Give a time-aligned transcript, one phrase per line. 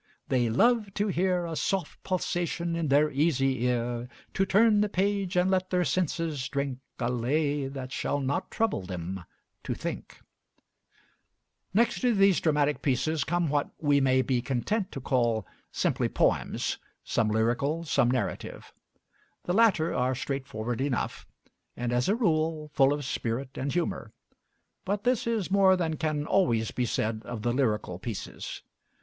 [0.29, 5.35] They "Love to hear A soft pulsation in their easy ear; To turn the page,
[5.35, 9.23] and let their senses drink A lay that shall not trouble them
[9.63, 10.19] to think."
[11.71, 16.79] Next to these dramatic pieces come what we may be content to call simply poems:
[17.03, 18.73] some lyrical, some narrative.
[19.43, 21.27] The latter are straightforward enough,
[21.77, 24.11] and as a rule full of spirit and humor;
[24.83, 28.63] but this is more than can always be said of the lyrical pieces.